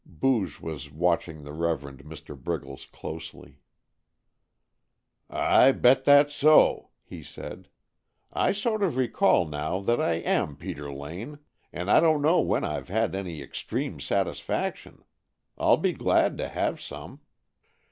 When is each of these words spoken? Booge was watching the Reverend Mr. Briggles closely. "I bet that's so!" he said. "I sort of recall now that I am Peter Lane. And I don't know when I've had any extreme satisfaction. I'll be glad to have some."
Booge 0.03 0.59
was 0.59 0.89
watching 0.89 1.43
the 1.43 1.53
Reverend 1.53 1.99
Mr. 2.05 2.35
Briggles 2.35 2.87
closely. 2.91 3.59
"I 5.29 5.71
bet 5.73 6.05
that's 6.05 6.33
so!" 6.33 6.89
he 7.03 7.21
said. 7.21 7.69
"I 8.33 8.51
sort 8.51 8.81
of 8.81 8.97
recall 8.97 9.45
now 9.45 9.79
that 9.81 10.01
I 10.01 10.13
am 10.13 10.55
Peter 10.55 10.91
Lane. 10.91 11.37
And 11.71 11.91
I 11.91 11.99
don't 11.99 12.23
know 12.23 12.41
when 12.41 12.63
I've 12.63 12.89
had 12.89 13.13
any 13.13 13.43
extreme 13.43 13.99
satisfaction. 13.99 15.03
I'll 15.55 15.77
be 15.77 15.93
glad 15.93 16.35
to 16.39 16.47
have 16.47 16.81
some." 16.81 17.21